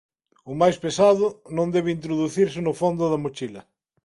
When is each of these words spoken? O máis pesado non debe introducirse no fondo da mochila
O 0.51 0.53
máis 0.61 0.77
pesado 0.85 1.25
non 1.57 1.67
debe 1.75 1.95
introducirse 1.97 2.59
no 2.63 2.73
fondo 2.81 3.03
da 3.11 3.21
mochila 3.25 3.61